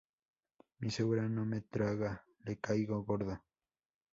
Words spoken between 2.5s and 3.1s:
caigo